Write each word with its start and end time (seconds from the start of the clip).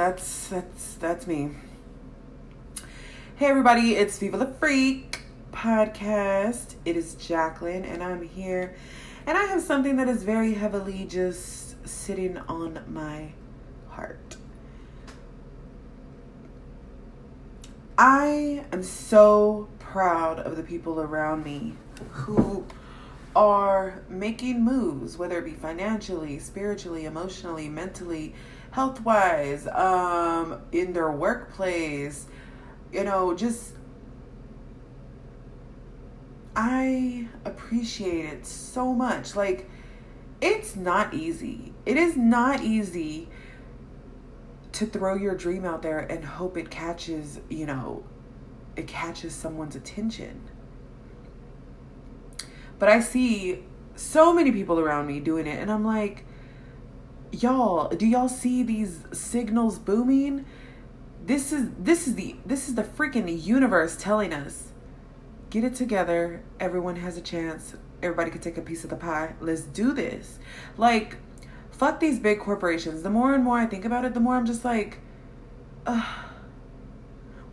that's 0.00 0.48
that's 0.48 0.94
that's 0.94 1.26
me. 1.26 1.50
Hey 3.36 3.48
everybody, 3.48 3.96
it's 3.96 4.18
Viva 4.18 4.38
La 4.38 4.46
Freak 4.46 5.20
podcast. 5.52 6.76
It 6.86 6.96
is 6.96 7.16
Jacqueline 7.16 7.84
and 7.84 8.02
I'm 8.02 8.22
here 8.22 8.74
and 9.26 9.36
I 9.36 9.44
have 9.44 9.60
something 9.60 9.96
that 9.96 10.08
is 10.08 10.22
very 10.22 10.54
heavily 10.54 11.04
just 11.04 11.86
sitting 11.86 12.38
on 12.38 12.82
my 12.88 13.32
heart. 13.90 14.36
I 17.98 18.64
am 18.72 18.82
so 18.82 19.68
proud 19.80 20.38
of 20.38 20.56
the 20.56 20.62
people 20.62 20.98
around 21.02 21.44
me 21.44 21.74
who 22.10 22.64
are 23.36 24.02
making 24.08 24.64
moves, 24.64 25.18
whether 25.18 25.38
it 25.38 25.44
be 25.44 25.52
financially, 25.52 26.38
spiritually, 26.38 27.04
emotionally, 27.04 27.68
mentally, 27.68 28.34
health 28.70 29.00
wise, 29.02 29.66
um, 29.68 30.60
in 30.72 30.92
their 30.92 31.10
workplace, 31.10 32.26
you 32.92 33.04
know, 33.04 33.34
just 33.34 33.74
I 36.54 37.28
appreciate 37.44 38.26
it 38.26 38.46
so 38.46 38.92
much. 38.92 39.36
Like, 39.36 39.68
it's 40.40 40.76
not 40.76 41.14
easy. 41.14 41.72
It 41.86 41.96
is 41.96 42.16
not 42.16 42.62
easy 42.62 43.28
to 44.72 44.86
throw 44.86 45.14
your 45.14 45.34
dream 45.34 45.64
out 45.64 45.82
there 45.82 45.98
and 45.98 46.24
hope 46.24 46.56
it 46.56 46.70
catches, 46.70 47.40
you 47.48 47.66
know, 47.66 48.04
it 48.76 48.86
catches 48.86 49.34
someone's 49.34 49.76
attention. 49.76 50.42
But 52.78 52.88
I 52.88 53.00
see 53.00 53.64
so 53.94 54.32
many 54.32 54.50
people 54.52 54.80
around 54.80 55.06
me 55.06 55.20
doing 55.20 55.46
it, 55.46 55.58
and 55.58 55.70
I'm 55.70 55.84
like, 55.84 56.24
y'all, 57.32 57.88
do 57.88 58.06
y'all 58.06 58.28
see 58.28 58.62
these 58.62 59.04
signals 59.12 59.78
booming? 59.78 60.44
This 61.24 61.52
is 61.52 61.68
this 61.78 62.06
is 62.06 62.14
the 62.14 62.36
this 62.44 62.68
is 62.68 62.74
the 62.74 62.82
freaking 62.82 63.42
universe 63.42 63.96
telling 63.96 64.32
us, 64.32 64.72
get 65.50 65.64
it 65.64 65.74
together. 65.74 66.42
Everyone 66.58 66.96
has 66.96 67.16
a 67.16 67.20
chance. 67.20 67.74
Everybody 68.02 68.30
can 68.30 68.40
take 68.40 68.56
a 68.56 68.62
piece 68.62 68.84
of 68.84 68.90
the 68.90 68.96
pie. 68.96 69.34
Let's 69.40 69.62
do 69.62 69.92
this. 69.92 70.38
Like, 70.78 71.18
fuck 71.70 72.00
these 72.00 72.18
big 72.18 72.40
corporations. 72.40 73.02
The 73.02 73.10
more 73.10 73.34
and 73.34 73.44
more 73.44 73.58
I 73.58 73.66
think 73.66 73.84
about 73.84 74.04
it, 74.04 74.14
the 74.14 74.20
more 74.20 74.36
I'm 74.36 74.46
just 74.46 74.64
like, 74.64 74.98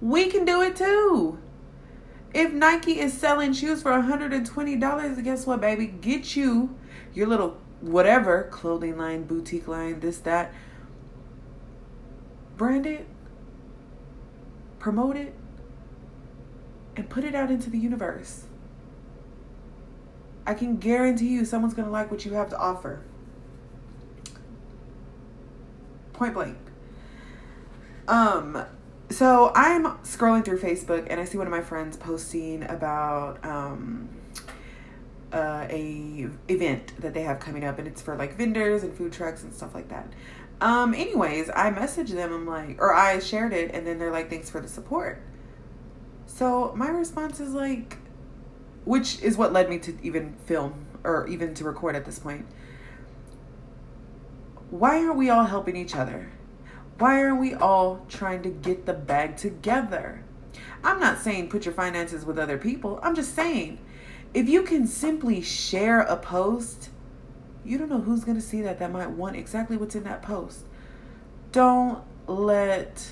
we 0.01 0.27
can 0.27 0.45
do 0.45 0.61
it 0.61 0.75
too. 0.75 1.39
If 2.33 2.53
Nike 2.53 2.99
is 2.99 3.13
selling 3.13 3.51
shoes 3.53 3.81
for 3.81 3.91
$120, 3.91 5.23
guess 5.23 5.45
what, 5.45 5.59
baby? 5.59 5.87
Get 5.87 6.35
you 6.35 6.75
your 7.13 7.27
little 7.27 7.57
whatever 7.81 8.43
clothing 8.51 8.97
line, 8.97 9.23
boutique 9.23 9.67
line, 9.67 9.99
this, 9.99 10.17
that. 10.19 10.53
Brand 12.55 12.87
it, 12.87 13.05
promote 14.79 15.15
it, 15.15 15.33
and 16.95 17.07
put 17.09 17.23
it 17.23 17.35
out 17.35 17.51
into 17.51 17.69
the 17.69 17.77
universe. 17.77 18.45
I 20.45 20.53
can 20.53 20.77
guarantee 20.77 21.27
you 21.27 21.45
someone's 21.45 21.73
going 21.73 21.85
to 21.85 21.91
like 21.91 22.09
what 22.09 22.25
you 22.25 22.33
have 22.33 22.49
to 22.49 22.57
offer. 22.57 23.01
Point 26.13 26.33
blank. 26.33 26.57
Um, 28.07 28.65
so 29.09 29.51
I'm 29.53 29.85
scrolling 29.99 30.43
through 30.43 30.59
Facebook 30.59 31.07
and 31.09 31.19
I 31.19 31.25
see 31.25 31.37
one 31.37 31.47
of 31.47 31.51
my 31.51 31.61
friends 31.61 31.97
posting 31.97 32.63
about 32.63 33.43
um, 33.45 34.09
uh, 35.31 35.67
a 35.69 36.27
event 36.47 36.99
that 37.01 37.13
they 37.13 37.23
have 37.23 37.39
coming 37.39 37.63
up, 37.63 37.79
and 37.79 37.87
it's 37.87 38.01
for 38.01 38.15
like 38.15 38.35
vendors 38.35 38.83
and 38.83 38.93
food 38.93 39.13
trucks 39.13 39.43
and 39.43 39.53
stuff 39.53 39.75
like 39.75 39.89
that. 39.89 40.07
Um, 40.59 40.93
anyways, 40.93 41.49
I 41.49 41.71
messaged 41.71 42.09
them. 42.09 42.33
I'm 42.33 42.47
like, 42.47 42.81
or 42.81 42.93
I 42.93 43.19
shared 43.19 43.53
it, 43.53 43.71
and 43.73 43.85
then 43.85 43.99
they're 43.99 44.11
like, 44.11 44.29
"Thanks 44.29 44.49
for 44.49 44.61
the 44.61 44.67
support." 44.67 45.21
So 46.25 46.73
my 46.75 46.89
response 46.89 47.39
is 47.39 47.53
like, 47.53 47.97
which 48.85 49.21
is 49.21 49.37
what 49.37 49.53
led 49.53 49.69
me 49.69 49.79
to 49.79 49.97
even 50.03 50.35
film 50.45 50.85
or 51.03 51.27
even 51.27 51.53
to 51.55 51.63
record 51.63 51.95
at 51.95 52.05
this 52.05 52.19
point. 52.19 52.45
Why 54.69 55.03
aren't 55.03 55.17
we 55.17 55.29
all 55.29 55.45
helping 55.45 55.75
each 55.75 55.95
other? 55.95 56.29
Why 56.97 57.21
aren't 57.21 57.39
we 57.39 57.53
all 57.53 58.05
trying 58.09 58.43
to 58.43 58.49
get 58.49 58.85
the 58.85 58.93
bag 58.93 59.37
together? 59.37 60.23
I'm 60.83 60.99
not 60.99 61.19
saying 61.19 61.49
put 61.49 61.65
your 61.65 61.73
finances 61.73 62.25
with 62.25 62.37
other 62.37 62.57
people. 62.57 62.99
I'm 63.01 63.15
just 63.15 63.33
saying 63.33 63.79
if 64.33 64.47
you 64.47 64.63
can 64.63 64.87
simply 64.87 65.41
share 65.41 66.01
a 66.01 66.17
post, 66.17 66.89
you 67.65 67.77
don't 67.77 67.89
know 67.89 68.01
who's 68.01 68.23
going 68.23 68.37
to 68.37 68.43
see 68.43 68.61
that 68.61 68.79
that 68.79 68.91
might 68.91 69.09
want 69.09 69.35
exactly 69.35 69.77
what's 69.77 69.95
in 69.95 70.03
that 70.03 70.21
post. 70.21 70.61
Don't 71.51 72.03
let 72.27 73.07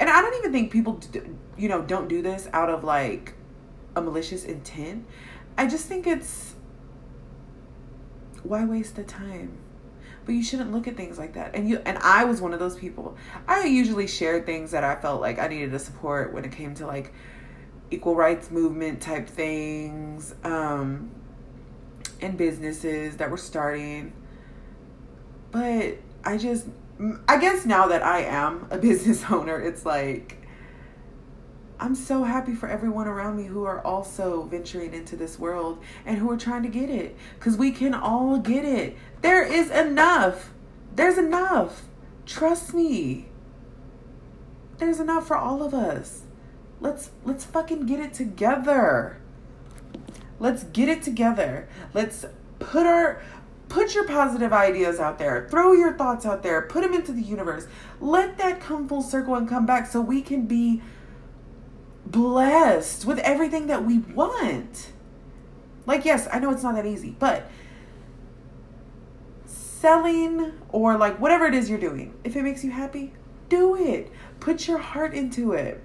and 0.00 0.08
I 0.08 0.20
don't 0.20 0.34
even 0.38 0.52
think 0.52 0.72
people 0.72 1.00
you 1.56 1.68
know 1.68 1.82
don't 1.82 2.08
do 2.08 2.22
this 2.22 2.48
out 2.52 2.70
of 2.70 2.84
like 2.84 3.34
a 3.94 4.00
malicious 4.00 4.44
intent. 4.44 5.06
I 5.58 5.66
just 5.66 5.86
think 5.86 6.06
it's 6.06 6.54
why 8.42 8.64
waste 8.64 8.96
the 8.96 9.04
time? 9.04 9.58
but 10.24 10.34
you 10.34 10.42
shouldn't 10.42 10.72
look 10.72 10.86
at 10.86 10.96
things 10.96 11.18
like 11.18 11.34
that 11.34 11.54
and 11.54 11.68
you 11.68 11.80
and 11.84 11.98
i 11.98 12.24
was 12.24 12.40
one 12.40 12.52
of 12.52 12.58
those 12.58 12.76
people 12.76 13.16
i 13.48 13.64
usually 13.64 14.06
shared 14.06 14.46
things 14.46 14.70
that 14.70 14.84
i 14.84 14.94
felt 14.96 15.20
like 15.20 15.38
i 15.38 15.48
needed 15.48 15.70
to 15.70 15.78
support 15.78 16.32
when 16.32 16.44
it 16.44 16.52
came 16.52 16.74
to 16.74 16.86
like 16.86 17.12
equal 17.92 18.14
rights 18.14 18.50
movement 18.50 19.00
type 19.00 19.28
things 19.28 20.34
um 20.44 21.10
and 22.20 22.36
businesses 22.36 23.16
that 23.16 23.30
were 23.30 23.36
starting 23.36 24.12
but 25.50 25.96
i 26.24 26.36
just 26.36 26.66
i 27.28 27.38
guess 27.38 27.66
now 27.66 27.86
that 27.86 28.02
i 28.02 28.20
am 28.20 28.66
a 28.70 28.78
business 28.88 29.24
owner 29.30 29.60
it's 29.60 29.84
like 29.84 30.42
I'm 31.82 31.96
so 31.96 32.22
happy 32.22 32.54
for 32.54 32.68
everyone 32.68 33.08
around 33.08 33.36
me 33.36 33.46
who 33.46 33.64
are 33.64 33.84
also 33.84 34.44
venturing 34.44 34.94
into 34.94 35.16
this 35.16 35.36
world 35.36 35.82
and 36.06 36.16
who 36.16 36.30
are 36.30 36.36
trying 36.36 36.62
to 36.62 36.68
get 36.68 36.88
it 36.88 37.16
because 37.34 37.56
we 37.56 37.72
can 37.72 37.92
all 37.92 38.38
get 38.38 38.64
it. 38.64 38.96
There 39.20 39.42
is 39.42 39.68
enough. 39.68 40.52
There's 40.94 41.18
enough. 41.18 41.82
Trust 42.24 42.72
me. 42.72 43.26
There's 44.78 45.00
enough 45.00 45.26
for 45.26 45.36
all 45.36 45.60
of 45.60 45.74
us. 45.74 46.22
Let's 46.82 47.10
let's 47.24 47.44
fucking 47.44 47.86
get 47.86 48.00
it 48.00 48.12
together. 48.12 49.18
Let's 50.40 50.64
get 50.64 50.88
it 50.88 51.02
together. 51.02 51.68
Let's 51.94 52.26
put 52.58 52.86
our 52.86 53.22
put 53.68 53.94
your 53.94 54.04
positive 54.04 54.52
ideas 54.52 54.98
out 54.98 55.16
there. 55.18 55.46
Throw 55.48 55.72
your 55.72 55.96
thoughts 55.96 56.26
out 56.26 56.42
there. 56.42 56.62
Put 56.62 56.82
them 56.82 56.92
into 56.92 57.12
the 57.12 57.22
universe. 57.22 57.68
Let 58.00 58.36
that 58.38 58.60
come 58.60 58.88
full 58.88 59.02
circle 59.02 59.36
and 59.36 59.48
come 59.48 59.64
back 59.64 59.86
so 59.86 60.00
we 60.00 60.22
can 60.22 60.46
be 60.46 60.82
blessed 62.04 63.04
with 63.06 63.20
everything 63.20 63.68
that 63.68 63.84
we 63.84 63.98
want. 63.98 64.90
Like, 65.86 66.04
yes, 66.04 66.26
I 66.32 66.40
know 66.40 66.50
it's 66.50 66.64
not 66.64 66.74
that 66.74 66.84
easy, 66.84 67.14
but 67.16 67.48
selling 69.46 70.52
or 70.68 70.96
like 70.96 71.20
whatever 71.20 71.46
it 71.46 71.54
is 71.54 71.70
you're 71.70 71.78
doing, 71.78 72.14
if 72.24 72.34
it 72.34 72.42
makes 72.42 72.64
you 72.64 72.72
happy, 72.72 73.12
do 73.48 73.76
it. 73.76 74.10
Put 74.40 74.66
your 74.66 74.78
heart 74.78 75.14
into 75.14 75.52
it. 75.52 75.80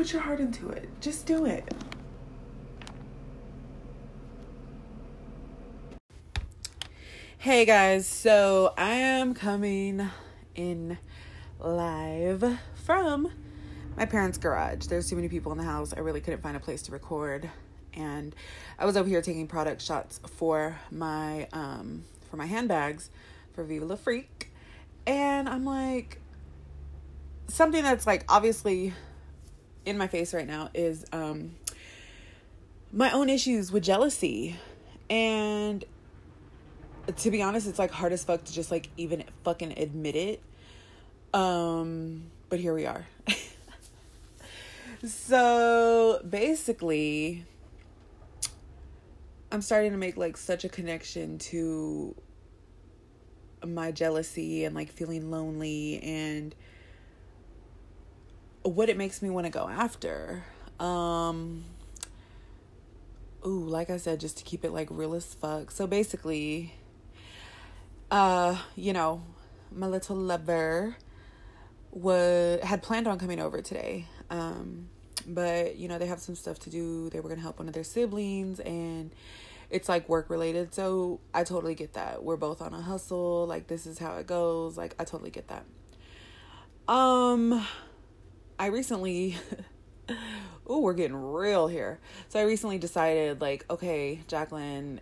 Put 0.00 0.14
your 0.14 0.22
heart 0.22 0.40
into 0.40 0.66
it. 0.70 0.88
Just 1.02 1.26
do 1.26 1.44
it. 1.44 1.62
Hey 7.36 7.66
guys, 7.66 8.06
so 8.06 8.72
I 8.78 8.92
am 8.92 9.34
coming 9.34 10.08
in 10.54 10.96
live 11.58 12.58
from 12.82 13.30
my 13.94 14.06
parents' 14.06 14.38
garage. 14.38 14.86
There's 14.86 15.06
too 15.10 15.16
many 15.16 15.28
people 15.28 15.52
in 15.52 15.58
the 15.58 15.64
house. 15.64 15.92
I 15.94 16.00
really 16.00 16.22
couldn't 16.22 16.40
find 16.40 16.56
a 16.56 16.60
place 16.60 16.80
to 16.84 16.92
record. 16.92 17.50
And 17.92 18.34
I 18.78 18.86
was 18.86 18.96
over 18.96 19.06
here 19.06 19.20
taking 19.20 19.46
product 19.48 19.82
shots 19.82 20.18
for 20.26 20.78
my 20.90 21.46
um 21.52 22.04
for 22.30 22.38
my 22.38 22.46
handbags 22.46 23.10
for 23.52 23.64
Viva 23.64 23.84
La 23.84 23.96
Freak. 23.96 24.50
And 25.06 25.46
I'm 25.46 25.66
like 25.66 26.22
something 27.48 27.82
that's 27.82 28.06
like 28.06 28.24
obviously 28.30 28.94
in 29.86 29.98
my 29.98 30.06
face 30.06 30.34
right 30.34 30.46
now 30.46 30.70
is 30.74 31.04
um 31.12 31.52
my 32.92 33.10
own 33.12 33.28
issues 33.28 33.72
with 33.72 33.82
jealousy. 33.82 34.56
And 35.08 35.84
to 37.16 37.30
be 37.30 37.42
honest, 37.42 37.66
it's 37.66 37.78
like 37.78 37.90
hard 37.90 38.12
as 38.12 38.22
fuck 38.22 38.44
to 38.44 38.52
just 38.52 38.70
like 38.70 38.88
even 38.96 39.24
fucking 39.44 39.76
admit 39.78 40.14
it 40.16 40.42
um, 41.32 42.24
but 42.48 42.58
here 42.58 42.74
we 42.74 42.86
are. 42.86 43.06
so 45.06 46.20
basically, 46.28 47.44
I'm 49.52 49.62
starting 49.62 49.92
to 49.92 49.98
make 49.98 50.16
like 50.16 50.36
such 50.36 50.64
a 50.64 50.68
connection 50.68 51.38
to 51.38 52.14
my 53.64 53.92
jealousy 53.92 54.64
and 54.64 54.74
like 54.74 54.90
feeling 54.90 55.30
lonely 55.30 56.00
and 56.02 56.54
what 58.62 58.88
it 58.88 58.96
makes 58.96 59.22
me 59.22 59.30
want 59.30 59.46
to 59.46 59.52
go 59.52 59.68
after. 59.68 60.44
Um, 60.78 61.64
ooh, 63.46 63.64
like 63.64 63.90
I 63.90 63.96
said, 63.96 64.20
just 64.20 64.38
to 64.38 64.44
keep 64.44 64.64
it 64.64 64.72
like 64.72 64.88
real 64.90 65.14
as 65.14 65.34
fuck. 65.34 65.70
So 65.70 65.86
basically, 65.86 66.74
uh, 68.10 68.56
you 68.76 68.92
know, 68.92 69.22
my 69.72 69.86
little 69.86 70.16
lover 70.16 70.96
would 71.92 72.62
had 72.62 72.82
planned 72.82 73.06
on 73.06 73.18
coming 73.18 73.40
over 73.40 73.60
today. 73.62 74.06
Um, 74.30 74.88
but 75.26 75.76
you 75.76 75.88
know, 75.88 75.98
they 75.98 76.06
have 76.06 76.20
some 76.20 76.34
stuff 76.34 76.58
to 76.60 76.70
do. 76.70 77.10
They 77.10 77.20
were 77.20 77.28
gonna 77.28 77.40
help 77.40 77.58
one 77.58 77.68
of 77.68 77.74
their 77.74 77.84
siblings 77.84 78.60
and 78.60 79.10
it's 79.70 79.88
like 79.88 80.08
work 80.08 80.30
related. 80.30 80.74
So 80.74 81.20
I 81.32 81.44
totally 81.44 81.74
get 81.74 81.94
that. 81.94 82.22
We're 82.22 82.36
both 82.36 82.60
on 82.60 82.74
a 82.74 82.80
hustle. 82.80 83.46
Like 83.46 83.68
this 83.68 83.86
is 83.86 83.98
how 83.98 84.16
it 84.16 84.26
goes. 84.26 84.76
Like 84.76 84.94
I 84.98 85.04
totally 85.04 85.30
get 85.30 85.48
that. 85.48 85.64
Um 86.92 87.64
I 88.60 88.66
recently 88.66 89.38
Oh, 90.66 90.80
we're 90.80 90.92
getting 90.92 91.16
real 91.16 91.66
here. 91.66 91.98
So 92.28 92.38
I 92.38 92.42
recently 92.42 92.78
decided 92.78 93.40
like, 93.40 93.64
okay, 93.68 94.20
Jacqueline, 94.28 95.00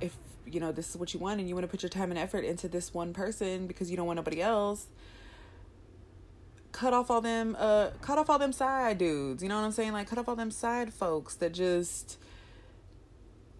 if 0.00 0.16
you 0.46 0.60
know 0.60 0.72
this 0.72 0.88
is 0.88 0.96
what 0.96 1.12
you 1.12 1.20
want 1.20 1.40
and 1.40 1.48
you 1.48 1.54
want 1.54 1.64
to 1.64 1.68
put 1.68 1.82
your 1.82 1.90
time 1.90 2.10
and 2.10 2.18
effort 2.18 2.44
into 2.44 2.68
this 2.68 2.94
one 2.94 3.12
person 3.12 3.66
because 3.66 3.90
you 3.90 3.96
don't 3.96 4.06
want 4.06 4.16
nobody 4.16 4.40
else, 4.40 4.86
cut 6.70 6.94
off 6.94 7.10
all 7.10 7.20
them 7.20 7.54
uh 7.58 7.90
cut 8.00 8.16
off 8.16 8.30
all 8.30 8.38
them 8.38 8.52
side 8.52 8.96
dudes. 8.96 9.42
You 9.42 9.48
know 9.48 9.56
what 9.56 9.66
I'm 9.66 9.72
saying? 9.72 9.92
Like 9.92 10.08
cut 10.08 10.18
off 10.18 10.28
all 10.28 10.36
them 10.36 10.52
side 10.52 10.94
folks 10.94 11.34
that 11.34 11.52
just 11.52 12.16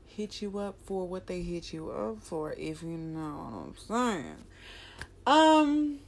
hit 0.06 0.40
you 0.40 0.58
up 0.60 0.76
for 0.84 1.08
what 1.08 1.26
they 1.26 1.42
hit 1.42 1.72
you 1.72 1.90
up 1.90 2.22
for, 2.22 2.52
if 2.52 2.82
you 2.82 2.96
know 2.96 3.74
what 3.88 3.96
I'm 3.98 4.22
saying. 4.22 4.36
Um 5.26 5.98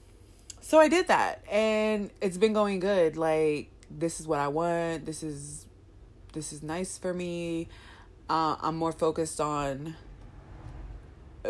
so 0.64 0.80
I 0.80 0.88
did 0.88 1.08
that 1.08 1.44
and 1.50 2.10
it's 2.22 2.38
been 2.38 2.54
going 2.54 2.80
good. 2.80 3.18
Like 3.18 3.70
this 3.90 4.18
is 4.18 4.26
what 4.26 4.40
I 4.40 4.48
want. 4.48 5.04
This 5.04 5.22
is 5.22 5.66
this 6.32 6.54
is 6.54 6.62
nice 6.62 6.96
for 6.96 7.12
me. 7.12 7.68
Uh, 8.30 8.56
I'm 8.62 8.76
more 8.76 8.90
focused 8.90 9.42
on 9.42 9.94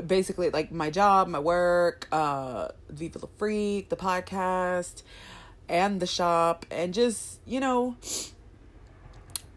basically 0.05 0.51
like 0.51 0.73
my 0.73 0.91
job, 0.91 1.29
my 1.29 1.39
work, 1.39 2.09
uh, 2.11 2.69
Viva 2.89 3.21
La 3.21 3.29
Freak, 3.37 3.89
the 3.89 3.97
podcast, 3.97 5.05
and 5.69 6.01
the 6.01 6.09
shop, 6.09 6.67
and 6.69 6.93
just 6.93 7.39
you 7.47 7.61
know, 7.61 7.97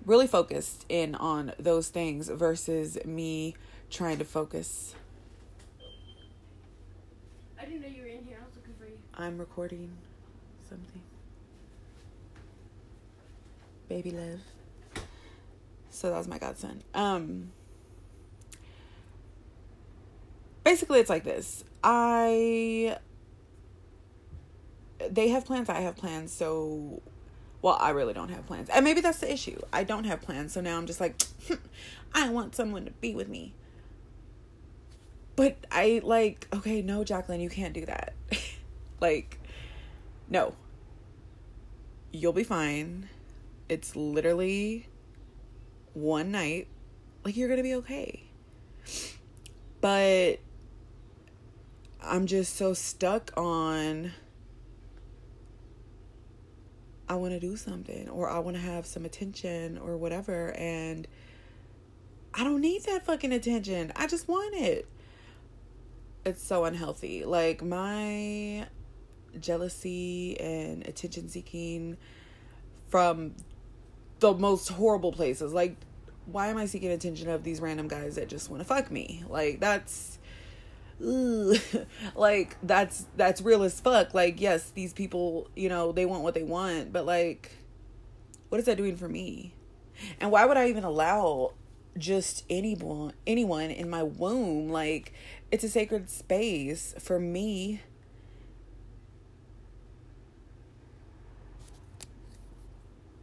really 0.06 0.28
focused 0.28 0.86
in 0.88 1.16
on 1.16 1.54
those 1.58 1.90
things 1.90 2.30
versus 2.30 3.04
me 3.06 3.56
trying 3.90 4.20
to 4.20 4.24
focus. 4.24 4.94
I 7.60 7.66
didn't 7.66 7.82
know 7.82 7.88
you 7.88 8.04
were 8.04 8.08
in 8.08 8.24
here. 8.24 8.38
I'm 9.20 9.40
recording 9.40 9.90
something. 10.70 11.02
Baby 13.90 14.12
love. 14.12 14.42
So 15.90 16.12
that 16.12 16.18
was 16.18 16.28
my 16.28 16.38
godson. 16.38 16.84
Um 16.94 17.52
basically 20.64 21.00
it's 21.00 21.10
like 21.10 21.24
this. 21.24 21.64
I 21.84 22.98
they 25.10 25.30
have 25.30 25.46
plans, 25.46 25.68
I 25.70 25.82
have 25.82 25.96
plans, 25.96 26.32
so 26.32 27.02
well, 27.64 27.78
I 27.80 27.90
really 27.90 28.14
don't 28.14 28.30
have 28.30 28.46
plans. 28.46 28.70
And 28.70 28.86
maybe 28.86 29.02
that's 29.02 29.20
the 29.20 29.34
issue. 29.34 29.60
I 29.74 29.84
don't 29.84 30.04
have 30.04 30.22
plans. 30.22 30.54
So 30.54 30.62
now 30.62 30.78
I'm 30.78 30.86
just 30.86 31.02
like 31.02 31.20
I 32.14 32.30
want 32.30 32.56
someone 32.56 32.86
to 32.86 32.92
be 32.92 33.16
with 33.16 33.30
me. 33.30 33.56
But 35.36 35.58
I 35.72 36.02
like, 36.04 36.48
okay, 36.54 36.84
no, 36.84 37.04
Jacqueline, 37.04 37.42
you 37.42 37.50
can't 37.50 37.74
do 37.74 37.86
that. 37.88 38.14
like, 39.00 39.40
no. 40.30 40.56
You'll 42.12 42.34
be 42.34 42.44
fine. 42.44 43.10
It's 43.70 43.96
literally 43.96 44.88
one 45.94 46.32
night. 46.32 46.68
Like, 47.24 47.36
you're 47.36 47.48
going 47.48 47.58
to 47.58 47.64
be 47.64 47.76
okay. 47.76 48.24
But 49.82 50.40
I'm 52.02 52.26
just 52.26 52.56
so 52.56 52.74
stuck 52.74 53.32
on. 53.38 54.14
I 57.10 57.16
want 57.16 57.34
to 57.34 57.40
do 57.40 57.56
something 57.56 58.10
or 58.10 58.30
I 58.30 58.40
want 58.40 58.58
to 58.58 58.62
have 58.62 58.86
some 58.86 59.06
attention 59.06 59.78
or 59.78 59.96
whatever. 59.98 60.52
And 60.58 61.08
I 62.34 62.44
don't 62.44 62.62
need 62.62 62.84
that 62.84 63.06
fucking 63.06 63.32
attention. 63.32 63.94
I 63.96 64.08
just 64.08 64.28
want 64.28 64.56
it 64.56 64.88
it's 66.28 66.44
so 66.44 66.66
unhealthy. 66.66 67.24
Like 67.24 67.64
my 67.64 68.68
jealousy 69.38 70.40
and 70.40 70.86
attention 70.88 71.30
seeking 71.30 71.98
from 72.88 73.36
the 74.20 74.34
most 74.34 74.70
horrible 74.70 75.12
places. 75.12 75.54
Like 75.54 75.78
why 76.26 76.48
am 76.48 76.58
I 76.58 76.66
seeking 76.66 76.92
attention 76.92 77.30
of 77.30 77.44
these 77.44 77.62
random 77.62 77.88
guys 77.88 78.16
that 78.16 78.28
just 78.28 78.50
want 78.50 78.62
to 78.62 78.68
fuck 78.68 78.92
me? 78.92 79.24
Like 79.28 79.60
that's 79.60 80.20
ugh. 81.06 81.58
like 82.16 82.58
that's 82.62 83.06
that's 83.16 83.42
real 83.42 83.64
as 83.64 83.80
fuck. 83.80 84.14
Like 84.14 84.40
yes, 84.42 84.70
these 84.72 84.94
people, 84.94 85.50
you 85.56 85.70
know, 85.70 85.92
they 85.92 86.06
want 86.06 86.24
what 86.24 86.34
they 86.34 86.44
want, 86.44 86.92
but 86.92 87.06
like 87.06 87.52
what 88.50 88.60
is 88.60 88.66
that 88.66 88.78
doing 88.78 88.98
for 88.98 89.08
me? 89.08 89.54
And 90.20 90.32
why 90.32 90.46
would 90.46 90.58
I 90.58 90.68
even 90.70 90.84
allow 90.84 91.54
just 91.98 92.44
anyone 92.50 93.12
anyone 93.26 93.72
in 93.72 93.90
my 93.90 94.04
womb 94.04 94.70
like 94.70 95.12
it's 95.50 95.64
a 95.64 95.70
sacred 95.70 96.12
space 96.12 96.94
for 97.00 97.20
me 97.20 97.82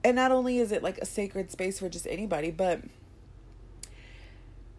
and 0.04 0.14
not 0.14 0.30
only 0.30 0.58
is 0.58 0.70
it 0.70 0.82
like 0.82 0.98
a 0.98 1.06
sacred 1.06 1.50
space 1.50 1.78
for 1.78 1.88
just 1.88 2.06
anybody 2.06 2.50
but 2.50 2.80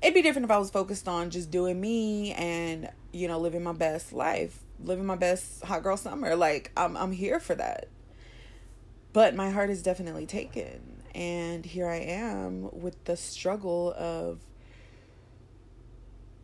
it'd 0.02 0.14
be 0.14 0.22
different 0.22 0.46
if 0.46 0.52
i 0.52 0.58
was 0.58 0.70
focused 0.70 1.08
on 1.08 1.30
just 1.30 1.52
doing 1.52 1.82
me 1.82 2.32
and 2.34 2.90
you 3.12 3.28
know 3.28 3.40
living 3.40 3.64
my 3.64 3.74
best 3.74 4.14
life 4.14 4.60
living 4.84 5.06
my 5.06 5.16
best 5.16 5.64
hot 5.64 5.84
girl 5.84 5.98
summer 5.98 6.36
like 6.36 6.72
i'm 6.78 6.96
i'm 6.96 7.12
here 7.12 7.40
for 7.40 7.56
that 7.56 7.88
but 9.14 9.36
my 9.36 9.50
heart 9.50 9.70
is 9.70 9.82
definitely 9.82 10.26
taken 10.26 11.02
and 11.16 11.66
here 11.66 11.88
i 11.88 11.98
am 11.98 12.70
with 12.72 13.04
the 13.06 13.18
struggle 13.18 13.94
of 13.98 14.40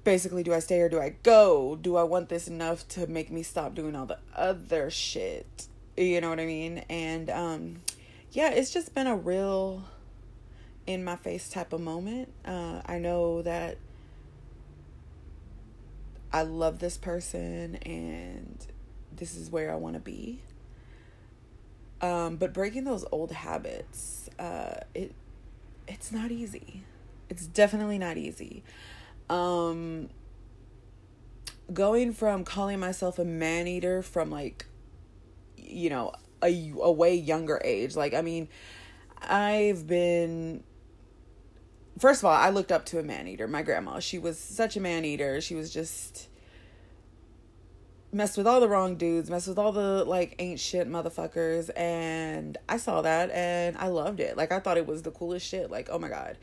basically 0.03 0.43
do 0.43 0.53
I 0.53 0.59
stay 0.59 0.79
or 0.79 0.89
do 0.89 0.99
I 0.99 1.15
go? 1.23 1.77
Do 1.79 1.95
I 1.95 2.03
want 2.03 2.29
this 2.29 2.47
enough 2.47 2.87
to 2.89 3.07
make 3.07 3.31
me 3.31 3.43
stop 3.43 3.75
doing 3.75 3.95
all 3.95 4.05
the 4.05 4.19
other 4.35 4.89
shit? 4.89 5.67
You 5.97 6.21
know 6.21 6.29
what 6.29 6.39
I 6.39 6.45
mean? 6.45 6.79
And 6.89 7.29
um 7.29 7.81
yeah, 8.31 8.49
it's 8.51 8.71
just 8.71 8.93
been 8.93 9.07
a 9.07 9.15
real 9.15 9.83
in 10.87 11.03
my 11.03 11.15
face 11.15 11.49
type 11.49 11.73
of 11.73 11.81
moment. 11.81 12.31
Uh 12.45 12.81
I 12.85 12.97
know 12.99 13.41
that 13.41 13.77
I 16.33 16.43
love 16.43 16.79
this 16.79 16.97
person 16.97 17.75
and 17.75 18.65
this 19.15 19.35
is 19.35 19.49
where 19.49 19.71
I 19.71 19.75
want 19.75 19.95
to 19.95 19.99
be. 19.99 20.41
Um 22.01 22.37
but 22.37 22.53
breaking 22.53 22.83
those 22.83 23.05
old 23.11 23.31
habits, 23.31 24.29
uh 24.39 24.81
it 24.93 25.13
it's 25.87 26.11
not 26.11 26.31
easy. 26.31 26.83
It's 27.29 27.45
definitely 27.47 27.97
not 27.97 28.17
easy 28.17 28.63
um 29.31 30.09
going 31.73 32.11
from 32.11 32.43
calling 32.43 32.79
myself 32.79 33.17
a 33.17 33.23
man 33.23 33.65
eater 33.65 34.01
from 34.03 34.29
like 34.29 34.65
you 35.55 35.89
know 35.89 36.11
a, 36.43 36.73
a 36.81 36.91
way 36.91 37.15
younger 37.15 37.61
age. 37.63 37.95
Like 37.95 38.13
i 38.13 38.21
mean 38.21 38.47
i've 39.23 39.85
been 39.85 40.63
first 41.99 42.21
of 42.21 42.25
all 42.25 42.31
i 42.33 42.49
looked 42.49 42.71
up 42.71 42.85
to 42.87 42.97
a 42.97 43.03
man 43.03 43.27
eater 43.27 43.47
my 43.47 43.61
grandma. 43.61 43.99
She 43.99 44.19
was 44.19 44.39
such 44.39 44.75
a 44.75 44.79
man 44.79 45.05
eater. 45.05 45.41
She 45.41 45.55
was 45.55 45.73
just 45.73 46.27
messed 48.13 48.37
with 48.37 48.45
all 48.45 48.59
the 48.59 48.67
wrong 48.67 48.97
dudes 48.97 49.29
messed 49.29 49.47
with 49.47 49.57
all 49.57 49.71
the 49.71 50.03
like 50.03 50.35
shit 50.57 50.89
motherfuckers. 50.89 51.69
And 51.75 52.57
i 52.67 52.77
saw 52.77 53.01
that 53.01 53.31
and 53.31 53.77
i 53.77 53.87
loved 53.87 54.19
it. 54.19 54.37
Like 54.37 54.51
i 54.51 54.59
thought 54.59 54.77
it 54.77 54.87
was 54.87 55.01
the 55.01 55.11
coolest 55.11 55.47
shit. 55.47 55.71
Like 55.71 55.89
oh 55.91 55.99
my 55.99 56.09
god 56.09 56.37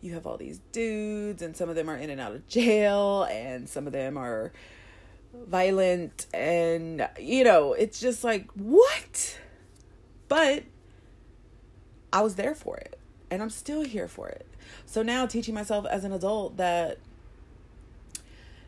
you 0.00 0.14
have 0.14 0.26
all 0.26 0.36
these 0.36 0.60
dudes, 0.72 1.42
and 1.42 1.56
some 1.56 1.68
of 1.68 1.74
them 1.74 1.88
are 1.88 1.96
in 1.96 2.10
and 2.10 2.20
out 2.20 2.32
of 2.32 2.46
jail, 2.48 3.24
and 3.24 3.68
some 3.68 3.86
of 3.86 3.92
them 3.92 4.16
are 4.16 4.52
violent, 5.32 6.26
and 6.32 7.08
you 7.18 7.44
know, 7.44 7.72
it's 7.72 8.00
just 8.00 8.24
like, 8.24 8.50
what? 8.52 9.38
But 10.28 10.64
I 12.12 12.22
was 12.22 12.34
there 12.34 12.54
for 12.54 12.76
it, 12.76 12.98
and 13.30 13.42
I'm 13.42 13.50
still 13.50 13.82
here 13.82 14.08
for 14.08 14.28
it. 14.28 14.46
So 14.86 15.02
now, 15.02 15.26
teaching 15.26 15.54
myself 15.54 15.86
as 15.86 16.04
an 16.04 16.12
adult 16.12 16.56
that 16.56 16.98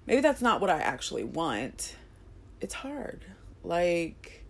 maybe 0.06 0.20
that's 0.20 0.42
not 0.42 0.60
what 0.60 0.70
I 0.70 0.78
actually 0.80 1.24
want, 1.24 1.96
it's 2.60 2.74
hard. 2.74 3.24
Like, 3.62 4.44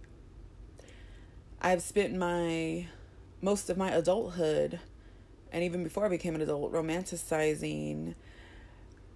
I've 1.60 1.82
spent 1.82 2.14
my 2.14 2.86
most 3.42 3.70
of 3.70 3.76
my 3.76 3.90
adulthood 3.90 4.78
and 5.52 5.64
even 5.64 5.82
before 5.82 6.06
I 6.06 6.08
became 6.08 6.34
an 6.34 6.40
adult, 6.40 6.72
romanticizing, 6.72 8.14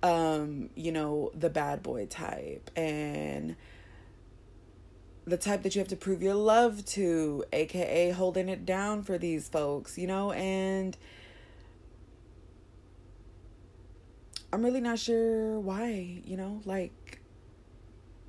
um, 0.04 0.68
you 0.76 0.92
know, 0.92 1.32
the 1.34 1.49
bad 1.49 1.82
boy 1.82 2.04
type 2.04 2.70
and 2.76 3.56
the 5.25 5.38
type 5.38 5.62
that 5.62 5.75
you 5.75 5.78
have 5.78 5.88
to 5.88 5.96
prove 5.96 6.23
your 6.23 6.34
love 6.34 6.84
to, 6.84 7.42
aka 7.54 8.11
holding 8.11 8.50
it 8.50 8.66
down 8.66 9.02
for 9.02 9.16
these 9.16 9.49
folks, 9.49 9.96
you 9.96 10.06
know, 10.06 10.30
and 10.32 10.94
I'm 14.52 14.62
really 14.62 14.82
not 14.82 14.99
sure 14.99 15.58
why, 15.58 16.20
you 16.23 16.37
know, 16.37 16.61
like 16.66 17.20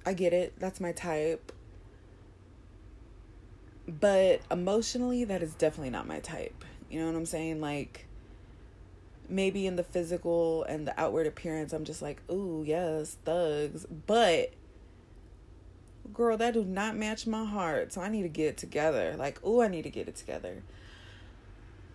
I 0.06 0.14
get 0.14 0.32
it. 0.32 0.54
That's 0.58 0.80
my 0.80 0.94
type. 0.94 1.52
But 3.86 4.40
emotionally, 4.50 5.26
that 5.26 5.44
is 5.44 5.54
definitely 5.56 5.90
not 5.90 6.08
my 6.08 6.20
type. 6.20 6.64
You 6.90 7.02
know 7.02 7.08
what 7.08 7.16
I'm 7.18 7.26
saying? 7.26 7.60
Like, 7.60 8.08
maybe 9.30 9.66
in 9.66 9.76
the 9.76 9.84
physical 9.84 10.64
and 10.64 10.88
the 10.88 11.00
outward 11.00 11.28
appearance, 11.28 11.74
I'm 11.74 11.86
just 11.86 12.02
like, 12.02 12.22
ooh, 12.30 12.64
yes, 12.66 13.18
thugs. 13.26 13.86
But, 14.06 14.54
girl, 16.14 16.38
that 16.38 16.54
do 16.54 16.64
not 16.64 16.96
match 16.96 17.28
my 17.28 17.46
heart. 17.46 17.94
So 17.94 18.02
I 18.02 18.10
need 18.10 18.24
to 18.24 18.30
get 18.30 18.48
it 18.48 18.58
together. 18.58 19.16
Like, 19.18 19.44
ooh, 19.46 19.62
I 19.62 19.68
need 19.68 19.84
to 19.84 19.90
get 19.90 20.08
it 20.08 20.16
together. 20.16 20.64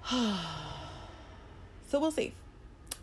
so 0.11 0.39
we'll 1.95 2.11
see. 2.11 2.35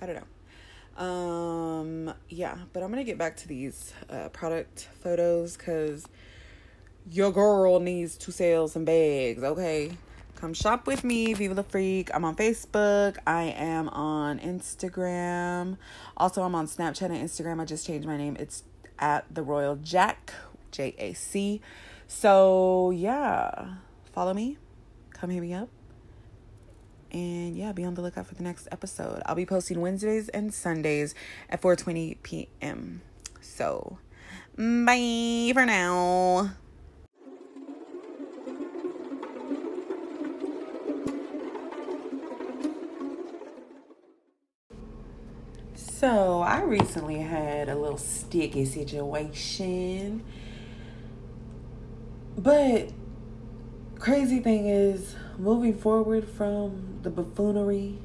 I 0.01 0.05
don't 0.05 0.15
know. 0.15 1.03
Um, 1.03 2.13
yeah, 2.27 2.57
but 2.73 2.81
I'm 2.81 2.89
gonna 2.89 3.03
get 3.03 3.19
back 3.19 3.37
to 3.37 3.47
these 3.47 3.93
uh, 4.09 4.29
product 4.29 4.89
photos 5.01 5.55
because 5.55 6.07
your 7.11 7.31
girl 7.31 7.79
needs 7.79 8.17
to 8.17 8.31
sell 8.31 8.67
some 8.67 8.83
bags, 8.83 9.43
okay? 9.43 9.91
Come 10.37 10.53
shop 10.53 10.85
with 10.85 11.03
me, 11.03 11.33
Viva 11.33 11.55
La 11.55 11.63
Freak. 11.63 12.13
I'm 12.13 12.23
on 12.23 12.35
Facebook. 12.35 13.17
I 13.25 13.45
am 13.57 13.89
on 13.89 14.37
Instagram. 14.37 15.77
Also, 16.15 16.43
I'm 16.43 16.53
on 16.53 16.67
Snapchat 16.67 17.09
and 17.09 17.27
Instagram. 17.27 17.59
I 17.59 17.65
just 17.65 17.87
changed 17.87 18.07
my 18.07 18.17
name. 18.17 18.37
It's 18.39 18.63
at 18.99 19.25
the 19.33 19.41
Royal 19.41 19.77
Jack, 19.77 20.31
J 20.71 20.93
A 20.99 21.13
C. 21.13 21.59
So, 22.05 22.91
yeah, 22.91 23.77
follow 24.13 24.35
me. 24.35 24.57
Come 25.09 25.31
hit 25.31 25.41
me 25.41 25.55
up. 25.55 25.69
And 27.11 27.57
yeah, 27.57 27.71
be 27.71 27.83
on 27.83 27.95
the 27.95 28.03
lookout 28.03 28.27
for 28.27 28.35
the 28.35 28.43
next 28.43 28.67
episode. 28.71 29.23
I'll 29.25 29.33
be 29.33 29.47
posting 29.47 29.81
Wednesdays 29.81 30.29
and 30.29 30.53
Sundays 30.53 31.15
at 31.49 31.63
4:20 31.63 32.17
p.m. 32.21 33.01
So, 33.41 33.97
bye 34.55 35.51
for 35.55 35.65
now. 35.65 36.51
So, 45.99 46.41
I 46.41 46.61
recently 46.61 47.21
had 47.21 47.69
a 47.69 47.75
little 47.75 47.97
sticky 47.97 48.65
situation. 48.65 50.23
But 52.37 52.91
crazy 53.97 54.39
thing 54.39 54.67
is 54.67 55.15
moving 55.39 55.75
forward 55.75 56.29
from 56.29 56.99
the 57.01 57.09
buffoonery, 57.09 57.97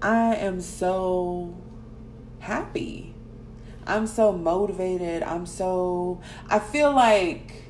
I 0.00 0.36
am 0.36 0.62
so 0.62 1.54
happy. 2.38 3.14
I'm 3.86 4.06
so 4.06 4.32
motivated. 4.32 5.22
I'm 5.22 5.44
so, 5.44 6.18
I 6.48 6.60
feel 6.60 6.94
like 6.94 7.64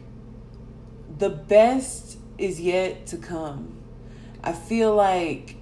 the 1.19 1.31
best 1.31 2.19
is 2.39 2.61
yet 2.61 3.07
to 3.09 3.17
come. 3.17 3.77
I 4.45 4.53
feel 4.53 4.95
like 4.95 5.57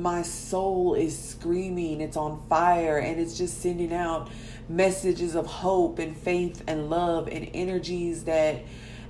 my 0.00 0.22
soul 0.22 0.94
is 0.94 1.18
screaming, 1.18 2.00
it's 2.00 2.16
on 2.16 2.42
fire, 2.48 2.98
and 2.98 3.20
it's 3.20 3.36
just 3.36 3.60
sending 3.60 3.92
out 3.92 4.30
messages 4.68 5.34
of 5.34 5.46
hope 5.46 5.98
and 5.98 6.16
faith 6.16 6.62
and 6.66 6.88
love 6.88 7.28
and 7.28 7.50
energies 7.52 8.24
that 8.24 8.62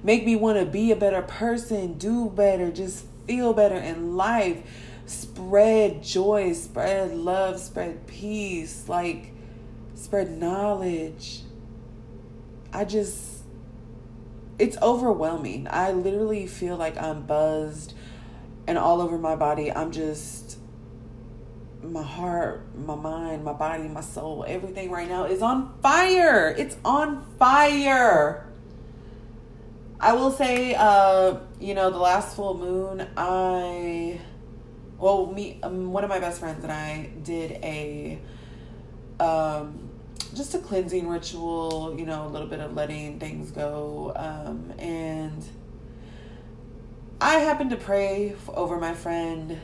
make 0.02 0.24
me 0.24 0.36
want 0.36 0.58
to 0.58 0.66
be 0.66 0.90
a 0.90 0.96
better 0.96 1.22
person, 1.22 1.94
do 1.98 2.28
better, 2.30 2.70
just 2.70 3.06
feel 3.26 3.52
better 3.52 3.76
in 3.76 4.16
life, 4.16 4.62
spread 5.06 6.02
joy, 6.02 6.52
spread 6.52 7.14
love, 7.14 7.58
spread 7.60 8.06
peace, 8.06 8.88
like 8.88 9.32
spread 9.94 10.30
knowledge. 10.30 11.42
I 12.72 12.84
just, 12.84 13.42
it's 14.58 14.76
overwhelming. 14.82 15.68
I 15.70 15.92
literally 15.92 16.46
feel 16.46 16.76
like 16.76 17.00
I'm 17.00 17.22
buzzed 17.26 17.94
and 18.66 18.78
all 18.78 19.00
over 19.00 19.18
my 19.18 19.36
body. 19.36 19.70
I'm 19.70 19.92
just, 19.92 20.58
my 21.82 22.02
heart, 22.02 22.62
my 22.76 22.94
mind, 22.94 23.44
my 23.44 23.52
body, 23.52 23.88
my 23.88 24.00
soul, 24.00 24.44
everything 24.46 24.90
right 24.90 25.08
now 25.08 25.24
is 25.24 25.42
on 25.42 25.74
fire. 25.82 26.54
It's 26.56 26.76
on 26.84 27.24
fire. 27.38 28.46
I 30.00 30.14
will 30.14 30.32
say, 30.32 30.74
uh, 30.74 31.36
you 31.60 31.74
know, 31.74 31.90
the 31.90 31.98
last 31.98 32.34
full 32.34 32.56
moon, 32.58 33.06
I, 33.16 34.20
well, 34.98 35.26
me, 35.26 35.60
um, 35.62 35.92
one 35.92 36.02
of 36.02 36.10
my 36.10 36.18
best 36.18 36.40
friends 36.40 36.62
and 36.64 36.72
I 36.72 37.10
did 37.22 37.52
a, 37.62 38.18
um, 39.20 39.88
just 40.34 40.54
a 40.54 40.58
cleansing 40.58 41.08
ritual, 41.08 41.94
you 41.96 42.06
know, 42.06 42.26
a 42.26 42.28
little 42.28 42.48
bit 42.48 42.60
of 42.60 42.74
letting 42.74 43.20
things 43.20 43.50
go. 43.50 44.12
Um, 44.16 44.72
and 44.78 45.44
I 47.20 47.34
happened 47.38 47.70
to 47.70 47.76
pray 47.76 48.34
over 48.48 48.78
my 48.78 48.94
friend 48.94 49.60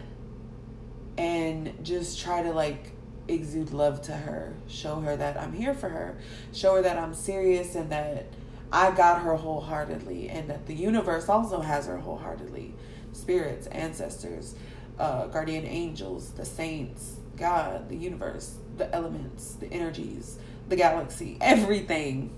and 1.18 1.74
just 1.82 2.20
try 2.20 2.42
to 2.42 2.52
like 2.52 2.92
exude 3.26 3.72
love 3.72 4.00
to 4.02 4.12
her, 4.12 4.54
show 4.68 5.00
her 5.00 5.16
that 5.16 5.36
I'm 5.36 5.52
here 5.52 5.74
for 5.74 5.90
her, 5.90 6.16
show 6.52 6.76
her 6.76 6.82
that 6.82 6.96
I'm 6.96 7.12
serious 7.12 7.74
and 7.74 7.90
that 7.90 8.26
I 8.72 8.92
got 8.92 9.22
her 9.22 9.34
wholeheartedly, 9.34 10.28
and 10.28 10.48
that 10.48 10.66
the 10.66 10.74
universe 10.74 11.28
also 11.28 11.60
has 11.60 11.86
her 11.86 11.98
wholeheartedly. 11.98 12.74
Spirits, 13.12 13.66
ancestors, 13.68 14.54
uh, 14.98 15.26
guardian 15.26 15.64
angels, 15.66 16.30
the 16.32 16.44
saints, 16.44 17.16
God, 17.36 17.88
the 17.88 17.96
universe, 17.96 18.56
the 18.76 18.94
elements, 18.94 19.54
the 19.54 19.72
energies, 19.72 20.38
the 20.68 20.76
galaxy, 20.76 21.36
everything 21.40 22.30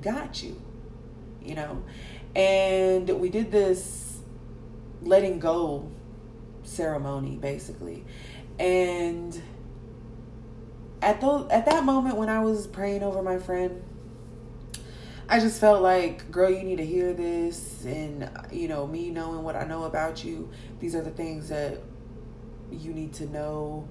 got 0.00 0.42
you, 0.42 0.60
you 1.42 1.54
know. 1.54 1.84
And 2.34 3.08
we 3.20 3.28
did 3.28 3.52
this 3.52 4.18
letting 5.02 5.38
go 5.38 5.90
ceremony, 6.66 7.36
basically. 7.36 8.04
And 8.58 9.40
at 11.02 11.20
the 11.20 11.46
at 11.50 11.66
that 11.66 11.84
moment 11.84 12.16
when 12.16 12.28
I 12.28 12.40
was 12.40 12.66
praying 12.66 13.02
over 13.02 13.22
my 13.22 13.38
friend, 13.38 13.82
I 15.28 15.40
just 15.40 15.60
felt 15.60 15.82
like, 15.82 16.30
girl, 16.30 16.50
you 16.50 16.62
need 16.62 16.76
to 16.76 16.86
hear 16.86 17.12
this. 17.12 17.84
And, 17.84 18.30
you 18.52 18.68
know, 18.68 18.86
me 18.86 19.10
knowing 19.10 19.42
what 19.42 19.56
I 19.56 19.64
know 19.64 19.84
about 19.84 20.24
you, 20.24 20.50
these 20.78 20.94
are 20.94 21.02
the 21.02 21.10
things 21.10 21.48
that 21.48 21.78
you 22.70 22.92
need 22.92 23.12
to 23.14 23.26
know 23.26 23.88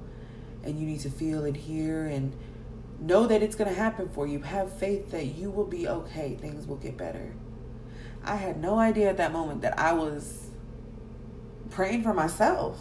and 0.63 0.79
you 0.79 0.85
need 0.85 1.01
to 1.01 1.09
feel 1.09 1.43
and 1.43 1.55
hear 1.55 2.05
and 2.05 2.33
know 2.99 3.27
that 3.27 3.41
it's 3.43 3.55
going 3.55 3.69
to 3.69 3.75
happen 3.75 4.07
for 4.09 4.25
you. 4.25 4.39
Have 4.39 4.71
faith 4.77 5.11
that 5.11 5.25
you 5.25 5.51
will 5.51 5.65
be 5.65 5.87
okay. 5.87 6.35
Things 6.35 6.65
will 6.65 6.77
get 6.77 6.97
better. 6.97 7.33
I 8.23 8.37
had 8.37 8.59
no 8.59 8.79
idea 8.79 9.09
at 9.09 9.17
that 9.17 9.33
moment 9.33 9.61
that 9.61 9.77
I 9.77 9.93
was 9.93 10.44
praying 11.69 12.03
for 12.03 12.13
myself. 12.13 12.79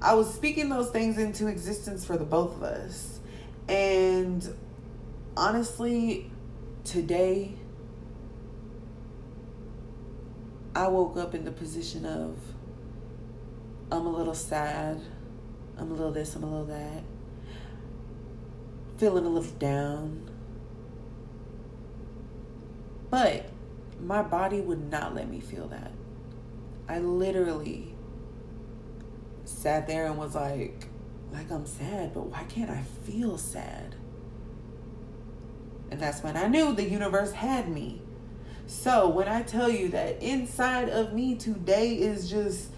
I 0.00 0.14
was 0.14 0.32
speaking 0.32 0.68
those 0.68 0.90
things 0.90 1.18
into 1.18 1.46
existence 1.46 2.04
for 2.04 2.16
the 2.16 2.24
both 2.24 2.56
of 2.56 2.62
us. 2.62 3.20
And 3.68 4.46
honestly, 5.36 6.30
today 6.84 7.54
I 10.74 10.88
woke 10.88 11.16
up 11.16 11.34
in 11.34 11.44
the 11.44 11.52
position 11.52 12.04
of 12.04 12.38
I'm 13.90 14.04
a 14.06 14.10
little 14.10 14.34
sad, 14.34 15.00
I'm 15.78 15.90
a 15.90 15.94
little 15.94 16.12
this, 16.12 16.34
I'm 16.34 16.42
a 16.42 16.46
little 16.46 16.66
that, 16.66 17.02
feeling 18.98 19.24
a 19.24 19.28
little 19.28 19.50
down. 19.52 20.30
But 23.08 23.48
my 24.00 24.22
body 24.22 24.60
would 24.60 24.90
not 24.90 25.14
let 25.14 25.30
me 25.30 25.40
feel 25.40 25.68
that. 25.68 25.92
I 26.88 26.98
literally 26.98 27.94
sat 29.44 29.86
there 29.86 30.06
and 30.06 30.18
was 30.18 30.34
like, 30.34 30.86
like 31.32 31.50
I'm 31.50 31.66
sad, 31.66 32.14
but 32.14 32.26
why 32.26 32.44
can't 32.44 32.70
I 32.70 32.82
feel 33.04 33.38
sad? 33.38 33.96
And 35.90 36.00
that's 36.00 36.22
when 36.22 36.36
I 36.36 36.48
knew 36.48 36.74
the 36.74 36.88
universe 36.88 37.32
had 37.32 37.68
me. 37.68 38.00
So 38.66 39.08
when 39.08 39.28
I 39.28 39.42
tell 39.42 39.70
you 39.70 39.88
that 39.90 40.22
inside 40.22 40.88
of 40.88 41.12
me 41.12 41.36
today 41.36 41.94
is 41.94 42.28
just 42.28 42.70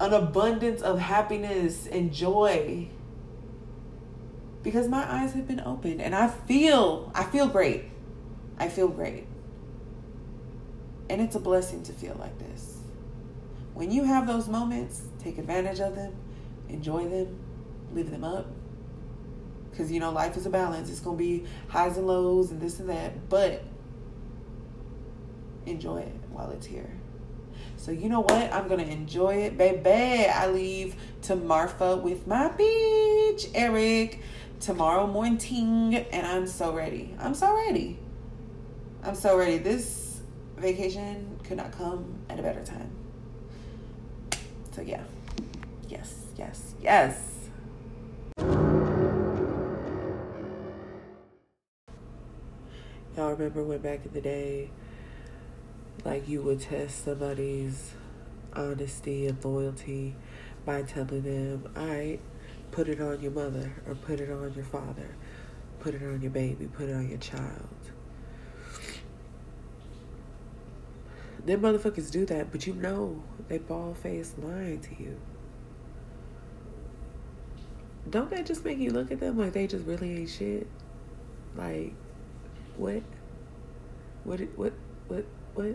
an 0.00 0.12
abundance 0.12 0.80
of 0.80 0.98
happiness 0.98 1.86
and 1.86 2.12
joy 2.12 2.88
because 4.62 4.88
my 4.88 5.04
eyes 5.12 5.32
have 5.34 5.46
been 5.46 5.60
opened 5.60 6.00
and 6.00 6.14
I 6.14 6.28
feel 6.28 7.10
I 7.14 7.24
feel 7.24 7.46
great. 7.48 7.84
I 8.58 8.68
feel 8.68 8.88
great. 8.88 9.26
And 11.10 11.20
it's 11.20 11.36
a 11.36 11.40
blessing 11.40 11.82
to 11.84 11.92
feel 11.92 12.16
like 12.18 12.38
this. 12.38 12.81
When 13.74 13.90
you 13.90 14.04
have 14.04 14.26
those 14.26 14.48
moments, 14.48 15.02
take 15.18 15.38
advantage 15.38 15.80
of 15.80 15.94
them, 15.94 16.14
enjoy 16.68 17.08
them, 17.08 17.38
live 17.92 18.10
them 18.10 18.24
up 18.24 18.46
because 19.70 19.90
you 19.90 20.00
know 20.00 20.10
life 20.10 20.36
is 20.36 20.44
a 20.44 20.50
balance 20.50 20.90
it's 20.90 21.00
gonna 21.00 21.16
be 21.16 21.44
highs 21.68 21.96
and 21.96 22.06
lows 22.06 22.50
and 22.50 22.60
this 22.60 22.78
and 22.78 22.90
that 22.90 23.28
but 23.30 23.64
enjoy 25.64 25.98
it 25.98 26.14
while 26.30 26.50
it's 26.50 26.66
here 26.66 26.90
so 27.78 27.90
you 27.90 28.10
know 28.10 28.20
what 28.20 28.52
i'm 28.52 28.68
gonna 28.68 28.82
enjoy 28.82 29.34
it 29.34 29.56
baby 29.56 30.28
i 30.28 30.46
leave 30.46 30.94
to 31.22 31.34
marfa 31.34 31.96
with 31.96 32.26
my 32.26 32.48
beach 32.48 33.46
eric 33.54 34.20
tomorrow 34.62 35.08
morning, 35.08 35.96
and 36.12 36.24
I'm 36.24 36.46
so 36.46 36.72
ready. 36.72 37.16
I'm 37.18 37.34
so 37.34 37.52
ready. 37.52 37.98
I'm 39.02 39.16
so 39.16 39.36
ready. 39.36 39.58
This 39.58 40.20
vacation 40.56 41.40
could 41.42 41.56
not 41.56 41.72
come 41.72 42.20
at 42.30 42.38
a 42.38 42.42
better 42.42 42.64
time. 42.64 42.88
So, 44.72 44.80
yeah. 44.80 45.02
Yes, 45.88 46.14
yes, 46.36 46.74
yes. 46.80 47.28
Y'all 53.14 53.32
remember 53.32 53.62
when 53.62 53.78
back 53.78 54.06
in 54.06 54.12
the 54.14 54.22
day, 54.22 54.70
like 56.04 56.26
you 56.26 56.40
would 56.40 56.60
test 56.60 57.04
somebody's 57.04 57.92
honesty 58.54 59.26
and 59.26 59.44
loyalty 59.44 60.14
by 60.64 60.80
telling 60.80 61.22
them, 61.22 61.70
right, 61.76 62.18
put 62.70 62.88
it 62.88 63.00
on 63.00 63.20
your 63.20 63.32
mother 63.32 63.70
or 63.86 63.94
put 63.94 64.20
it 64.20 64.30
on 64.30 64.54
your 64.54 64.64
father, 64.64 65.14
put 65.80 65.94
it 65.94 66.02
on 66.02 66.22
your 66.22 66.30
baby, 66.30 66.66
put 66.72 66.88
it 66.88 66.94
on 66.94 67.06
your 67.10 67.18
child. 67.18 67.68
Them 71.44 71.62
motherfuckers 71.62 72.10
do 72.10 72.24
that, 72.26 72.52
but 72.52 72.66
you 72.66 72.74
know 72.74 73.22
they 73.48 73.58
bald 73.58 73.98
faced 73.98 74.38
lying 74.38 74.80
to 74.80 74.90
you. 75.02 75.18
Don't 78.08 78.30
that 78.30 78.46
just 78.46 78.64
make 78.64 78.78
you 78.78 78.90
look 78.90 79.10
at 79.10 79.20
them 79.20 79.38
like 79.38 79.52
they 79.52 79.66
just 79.66 79.86
really 79.86 80.18
ain't 80.18 80.30
shit? 80.30 80.66
Like, 81.56 81.94
what? 82.76 83.02
What? 84.24 84.40
What? 84.56 84.72
What? 85.08 85.24
What? 85.54 85.74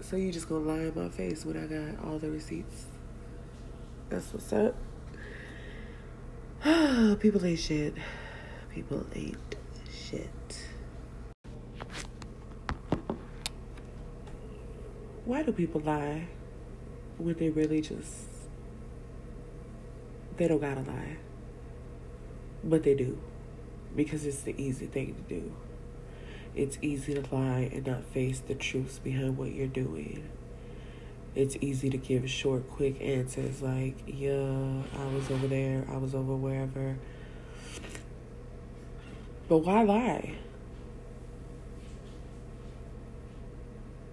So 0.00 0.16
you 0.16 0.32
just 0.32 0.48
gonna 0.48 0.64
lie 0.64 0.84
in 0.84 0.92
my 0.94 1.08
face 1.08 1.44
when 1.44 1.56
I 1.56 1.66
got 1.66 2.04
all 2.04 2.18
the 2.18 2.30
receipts? 2.30 2.86
That's 4.08 4.32
what's 4.32 4.52
up. 4.52 4.74
People 7.20 7.44
ain't 7.44 7.58
shit. 7.58 7.94
People 8.70 9.06
ain't 9.14 9.56
shit. 9.92 10.69
Why 15.30 15.44
do 15.44 15.52
people 15.52 15.80
lie 15.82 16.26
when 17.16 17.36
they 17.36 17.50
really 17.50 17.80
just 17.82 18.26
they 20.36 20.48
don't 20.48 20.60
gotta 20.60 20.80
lie? 20.80 21.18
But 22.64 22.82
they 22.82 22.94
do. 22.94 23.16
Because 23.94 24.26
it's 24.26 24.40
the 24.42 24.60
easy 24.60 24.86
thing 24.86 25.14
to 25.14 25.20
do. 25.32 25.52
It's 26.56 26.78
easy 26.82 27.14
to 27.14 27.22
lie 27.32 27.70
and 27.72 27.86
not 27.86 28.06
face 28.06 28.40
the 28.40 28.56
truths 28.56 28.98
behind 28.98 29.38
what 29.38 29.52
you're 29.52 29.68
doing. 29.68 30.28
It's 31.36 31.56
easy 31.60 31.90
to 31.90 31.96
give 31.96 32.28
short, 32.28 32.68
quick 32.68 33.00
answers 33.00 33.62
like, 33.62 33.98
yeah, 34.08 34.82
I 34.98 35.14
was 35.14 35.30
over 35.30 35.46
there, 35.46 35.86
I 35.88 35.96
was 35.98 36.12
over 36.12 36.34
wherever. 36.34 36.96
But 39.48 39.58
why 39.58 39.84
lie? 39.84 40.34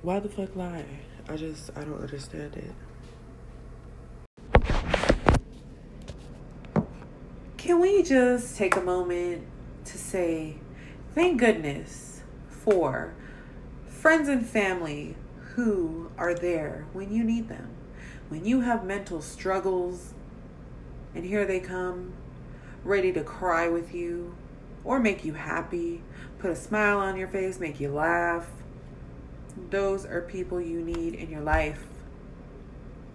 Why 0.04 0.20
the 0.20 0.30
fuck 0.30 0.56
lie? 0.56 0.86
I 1.30 1.36
just, 1.36 1.72
I 1.76 1.84
don't 1.84 2.02
understand 2.02 2.56
it. 2.56 2.74
Can 7.58 7.82
we 7.82 8.02
just 8.02 8.56
take 8.56 8.78
a 8.78 8.82
moment 8.82 9.46
to 9.86 9.98
say, 9.98 10.56
thank 11.14 11.40
goodness 11.40 12.22
for 12.48 13.14
friends 13.88 14.30
and 14.30 14.46
family 14.46 15.18
who 15.56 16.12
are 16.18 16.34
there 16.34 16.86
when 16.94 17.12
you 17.12 17.26
need 17.26 17.50
them? 17.50 17.72
When 18.30 18.46
you 18.46 18.62
have 18.62 18.86
mental 18.86 19.22
struggles, 19.22 20.14
and 21.14 21.26
here 21.26 21.46
they 21.46 21.60
come, 21.60 22.14
ready 22.84 23.12
to 23.12 23.24
cry 23.24 23.68
with 23.68 23.94
you 23.94 24.36
or 24.86 25.00
make 25.00 25.26
you 25.26 25.34
happy, 25.34 26.04
put 26.40 26.52
a 26.52 26.56
smile 26.56 27.00
on 27.00 27.18
your 27.18 27.28
face, 27.28 27.60
make 27.60 27.82
you 27.82 27.90
laugh. 27.90 28.48
Those 29.70 30.06
are 30.06 30.22
people 30.22 30.62
you 30.62 30.82
need 30.82 31.14
in 31.16 31.30
your 31.30 31.42
life. 31.42 31.84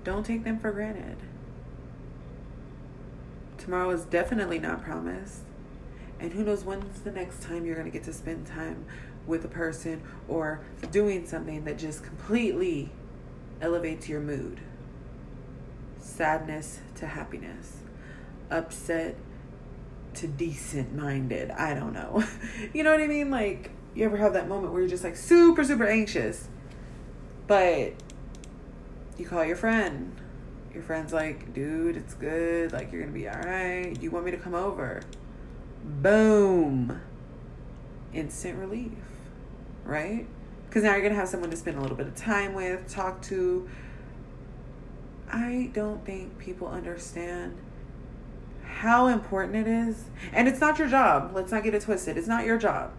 Don't 0.05 0.25
take 0.25 0.45
them 0.45 0.59
for 0.59 0.73
granted. 0.73 1.17
Tomorrow 3.59 3.91
is 3.91 4.05
definitely 4.05 4.59
not 4.59 4.83
promised. 4.83 5.43
And 6.19 6.33
who 6.33 6.45
knows 6.45 6.65
when's 6.65 7.01
the 7.01 7.13
next 7.13 7.43
time 7.43 7.65
you're 7.65 7.75
going 7.75 7.91
to 7.91 7.93
get 7.93 8.05
to 8.05 8.13
spend 8.13 8.47
time 8.47 8.85
with 9.27 9.45
a 9.45 9.49
person 9.49 10.03
or 10.29 10.61
doing 10.91 11.27
something 11.27 11.65
that 11.65 11.79
just 11.79 12.03
completely 12.03 12.91
elevates 13.61 14.09
your 14.09 14.21
mood. 14.21 14.61
Sadness 15.99 16.81
to 16.97 17.07
happiness, 17.07 17.79
upset 18.51 19.17
to 20.15 20.27
decent 20.27 20.95
minded. 20.95 21.51
I 21.53 21.75
don't 21.75 21.93
know. 21.93 22.25
you 22.75 22.83
know 22.83 22.91
what 22.91 23.01
I 23.01 23.07
mean? 23.07 23.31
Like, 23.31 23.71
you 23.95 24.05
ever 24.05 24.17
have 24.17 24.33
that 24.33 24.49
moment 24.49 24.73
where 24.73 24.83
you're 24.83 24.91
just 24.91 25.05
like 25.05 25.17
super, 25.17 25.65
super 25.65 25.87
anxious, 25.87 26.49
but 27.47 27.93
you 29.19 29.27
call 29.27 29.45
your 29.45 29.57
friend. 29.57 30.17
Your 30.73 30.83
friend's 30.83 31.13
like, 31.13 31.53
dude, 31.53 31.97
it's 31.97 32.15
good. 32.15 32.73
Like, 32.73 32.93
you're 32.93 33.03
going 33.03 33.13
to 33.13 33.19
be 33.19 33.29
all 33.29 33.41
right. 33.41 33.95
You 34.01 34.11
want 34.11 34.25
me 34.25 34.31
to 34.31 34.39
come 34.39 34.55
over? 34.55 35.03
Boom. 35.85 37.01
Instant 38.15 38.59
relief, 38.59 38.93
right? 39.85 40.27
Because 40.67 40.83
now 40.83 40.93
you're 40.93 41.03
going 41.03 41.13
to 41.13 41.19
have 41.19 41.29
someone 41.29 41.51
to 41.51 41.57
spend 41.57 41.77
a 41.77 41.83
little 41.83 41.97
bit 41.97 42.07
of 42.07 42.17
time 42.17 42.55
with, 42.55 42.91
talk 42.91 43.21
to. 43.23 43.69
I 45.31 45.71
don't 45.75 46.05
think 46.07 46.39
people 46.39 46.69
understand 46.69 47.59
how 48.65 49.09
important 49.09 49.57
it 49.57 49.67
is. 49.67 50.05
And 50.33 50.49
it's 50.49 50.61
not 50.61 50.79
your 50.79 50.89
job. 50.89 51.33
Let's 51.35 51.53
not 51.53 51.63
get 51.63 51.75
it 51.75 51.83
twisted. 51.83 52.17
It's 52.17 52.27
not 52.27 52.47
your 52.47 52.57
job. 52.57 52.93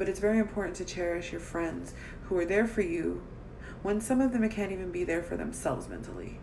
But 0.00 0.08
it's 0.08 0.18
very 0.18 0.38
important 0.38 0.78
to 0.78 0.84
cherish 0.86 1.30
your 1.30 1.42
friends 1.42 1.92
who 2.22 2.38
are 2.38 2.46
there 2.46 2.66
for 2.66 2.80
you 2.80 3.22
when 3.82 4.00
some 4.00 4.22
of 4.22 4.32
them 4.32 4.48
can't 4.48 4.72
even 4.72 4.90
be 4.90 5.04
there 5.04 5.22
for 5.22 5.36
themselves 5.36 5.90
mentally. 5.90 6.38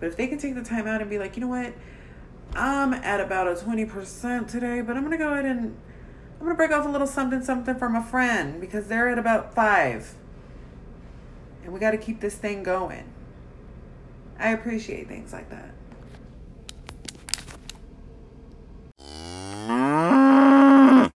But 0.00 0.06
if 0.06 0.16
they 0.16 0.26
can 0.26 0.38
take 0.38 0.54
the 0.54 0.62
time 0.62 0.86
out 0.86 1.02
and 1.02 1.10
be 1.10 1.18
like, 1.18 1.36
you 1.36 1.42
know 1.42 1.48
what, 1.48 1.74
I'm 2.54 2.94
at 2.94 3.20
about 3.20 3.46
a 3.46 3.62
20% 3.62 4.48
today, 4.48 4.80
but 4.80 4.96
I'm 4.96 5.02
going 5.02 5.10
to 5.10 5.22
go 5.22 5.34
ahead 5.34 5.44
and 5.44 5.76
I'm 6.40 6.46
going 6.46 6.52
to 6.52 6.56
break 6.56 6.70
off 6.70 6.86
a 6.86 6.88
little 6.88 7.06
something 7.06 7.42
something 7.42 7.74
for 7.74 7.90
my 7.90 8.02
friend 8.02 8.58
because 8.58 8.86
they're 8.86 9.10
at 9.10 9.18
about 9.18 9.54
five. 9.54 10.14
And 11.62 11.74
we 11.74 11.80
got 11.80 11.90
to 11.90 11.98
keep 11.98 12.20
this 12.20 12.36
thing 12.36 12.62
going. 12.62 13.12
I 14.38 14.48
appreciate 14.48 15.08
things 15.08 15.30
like 15.30 15.50
that. 15.50 15.73